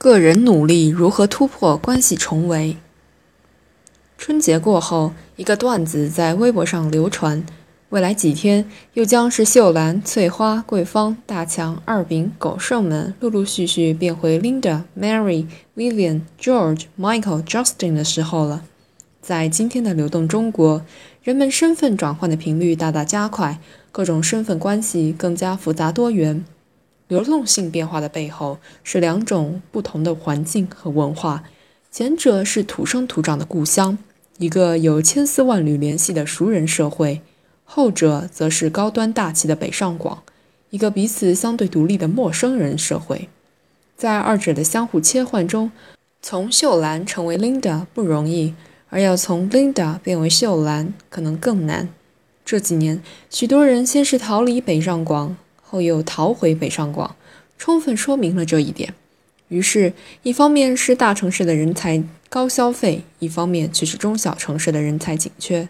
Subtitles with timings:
[0.00, 2.76] 个人努力如何突破关系重围？
[4.16, 7.44] 春节过后，一个段子在微博上流传。
[7.88, 18.62] 未来几天，又将是秀兰、翠花、桂芳、大强、二饼、狗剩们陆陆续续变回 Linda、Mary、Vivian、George、Michael、Justin 的时候了。
[19.20, 20.82] 在今天的流动中国，
[21.24, 23.58] 人们身份转换的频率大大加快，
[23.90, 26.44] 各种身份关系更加复杂多元。
[27.08, 31.42] 流动性变化的背后是两种不同的环境和文化，
[31.90, 33.96] 前者是土生土长的故乡，
[34.36, 37.22] 一个有千丝万缕联系的熟人社会。
[37.64, 40.22] 后者则是高端大气的北上广，
[40.70, 43.28] 一个彼此相对独立的陌生人社会。
[43.96, 45.72] 在二者的相互切换中，
[46.22, 48.54] 从秀兰成为 Linda 不容易，
[48.90, 51.88] 而要从 Linda 变为秀兰可能更难。
[52.44, 55.36] 这几年，许多人先是逃离北上广，
[55.68, 57.14] 后又逃回北上广，
[57.58, 58.94] 充分说明了这一点。
[59.48, 65.68] 于是，一方面是大城市的人才高消费，一方面却是中小城市的人才紧缺。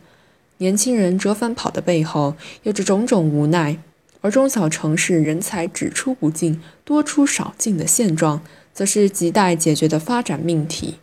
[0.59, 3.79] 年轻人折返跑的背后有着种种无奈，
[4.21, 8.43] 而中小城市人才只出不进、多出少进的现状，
[8.75, 10.97] 则是亟待解决的发展命题。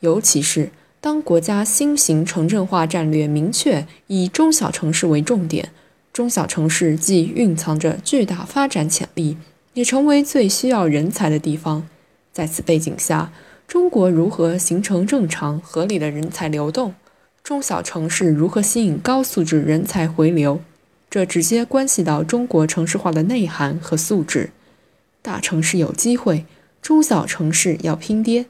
[0.00, 0.70] 尤其是
[1.02, 5.70] 当国家新型城镇化战略明确以中小城市为重点，
[6.12, 9.38] 中小城市既蕴藏着巨大发展潜力，
[9.72, 11.88] 也成为最需要人才的地方。
[12.32, 13.32] 在此背景下，
[13.66, 16.94] 中国如何形成正常合理的人才流动？
[17.42, 20.60] 中小城市如何吸引高素质人才回流？
[21.08, 24.50] 这直接关系到中国城市化的内涵和素质。
[25.22, 26.44] 大城市有机会，
[26.82, 28.46] 中小城市要拼爹。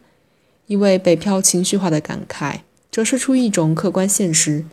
[0.67, 4.65] 一位北漂情绪化的感慨，折射出一种客观现实：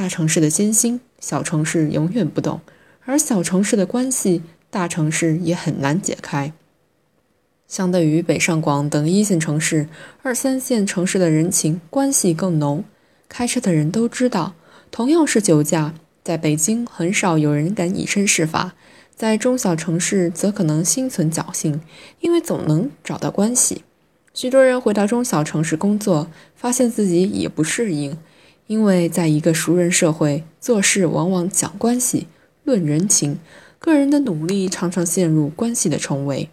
[0.00, 2.60] 大城市的艰辛，小城市永远不懂；
[3.04, 6.52] 而小城市的关系，大城市也很难解开。
[7.66, 9.88] 相对于北上广等一线城市，
[10.22, 12.84] 二三线城市的人情关系更浓。
[13.28, 14.54] 开车的人都知道，
[14.92, 18.76] 同样是酒驾，在北京很少有人敢以身试法，
[19.16, 21.80] 在中小城市则可能心存侥幸，
[22.20, 23.82] 因为总能找到关系。
[24.32, 28.16] 许多人回到中小城市工作，发现自己也不适应，
[28.68, 32.26] 因为在一个熟人社会，做事往往讲关系、
[32.64, 33.38] 论人情，
[33.78, 36.50] 个人的努力常常陷入关系的重围。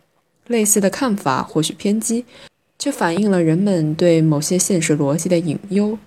[0.47, 2.23] 类似的看法或许偏激，
[2.79, 5.99] 却反映了人们对某些现实逻辑的隐忧。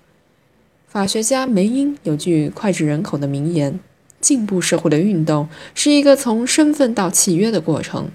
[0.87, 3.79] 法学家梅因有句脍炙人口的名言
[4.19, 8.09] ：“进步社会的运动是一个从身份到契约的过程。”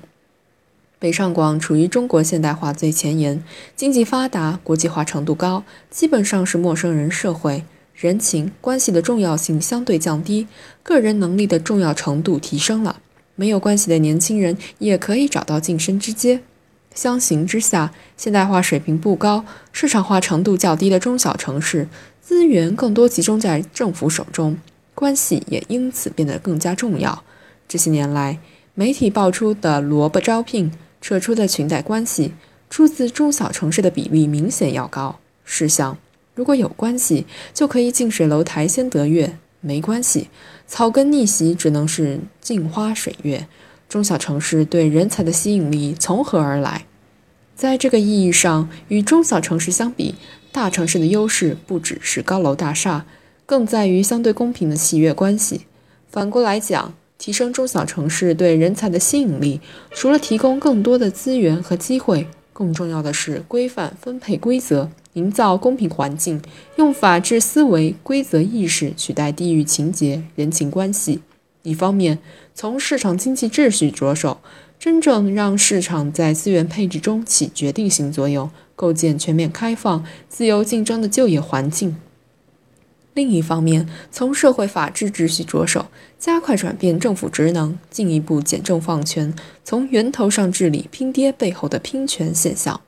[0.98, 3.44] 北上广处于中国现代化最前沿，
[3.76, 7.62] 经济发达，国际化程度高，基本上是陌生人社会，
[7.94, 10.46] 人情关系的重要性相对降低，
[10.82, 13.00] 个人能力的重要程度提升了。
[13.36, 16.40] 没有关系的年轻人也可以找到晋升之阶。
[16.94, 21.88] 相形之下，现代化水平不高、市场化程度较低的中小城市。
[22.20, 24.56] 资源更多集中在政府手中，
[24.94, 27.22] 关系也因此变得更加重要。
[27.68, 28.38] 这些年来，
[28.74, 32.32] 媒体爆出的萝卜招聘扯出的裙带关系，
[32.70, 35.18] 出自中小城市的比例明显要高。
[35.44, 35.98] 试想，
[36.34, 40.28] 如果有关系，就可以近水楼台先得月；没关系，
[40.66, 43.46] 草根逆袭只能是镜花水月。
[43.88, 46.86] 中小城市对人才的吸引力从何而来？
[47.54, 50.16] 在这个意义上，与中小城市相比，
[50.50, 53.06] 大城市的优势不只是高楼大厦，
[53.46, 55.66] 更在于相对公平的契约关系。
[56.10, 59.60] 反过来讲，提升中小城市对人才的吸引力，
[59.92, 66.40] 除了提供更多的资源和机会，更重要的是规范分配规则，营造公平环境，
[66.76, 71.20] 用法治思维、规则意识取代地域情节、人情关系。
[71.62, 72.20] 一方面，
[72.54, 74.38] 从市场经济秩序着手，
[74.78, 78.48] 真正让市场在资源配置中起决定性作用。
[78.76, 81.96] 构建全面开放、自由竞争的就业环境。
[83.14, 85.86] 另一方面，从社会法治秩序着手，
[86.18, 89.32] 加快转变政府职能，进一步简政放权，
[89.62, 92.80] 从源头上治理拼爹背后的拼权现象。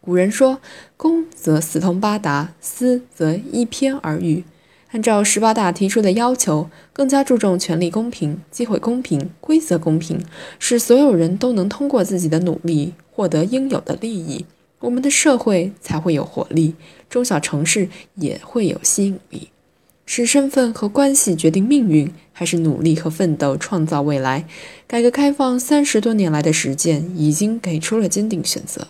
[0.00, 0.60] 古人说
[0.96, 4.44] ：“公则四通八达，私则一偏而愈。”
[4.92, 10.24] 按照十八大提出的要求，更加注重权力公平、机会公平、规则公平，
[10.58, 14.46] 使所有人都能通过自己的努力获得应有的利益。
[14.80, 16.74] 我们的社会才会有活力，
[17.08, 19.50] 中小城市也会有吸引力。
[20.06, 24.46] 是身份和关系决定命运，还是努力和奋斗创造未来？
[24.88, 28.88] 改革开放三十多年来的实践已经给出了坚定选择：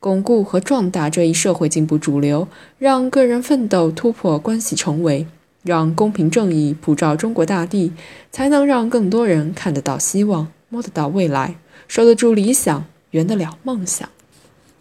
[0.00, 2.48] 巩固和壮大这一社会进步主流，
[2.78, 5.26] 让个人奋斗突破关系重围，
[5.62, 7.92] 让公平正义普照中国大地，
[8.30, 11.56] 才能让更多人看得到希望，摸得到未来，
[11.88, 14.08] 守得住理想，圆得了梦想。